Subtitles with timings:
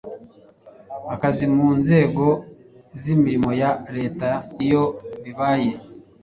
[1.13, 2.25] akazi mu nzego
[3.01, 4.29] z imirimo ya Leta
[4.65, 4.83] iyo
[5.23, 5.71] bibaye